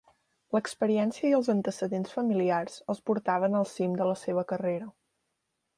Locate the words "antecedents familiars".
1.55-2.81